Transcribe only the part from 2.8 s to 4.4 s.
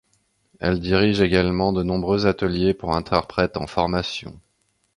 interprètes en formation.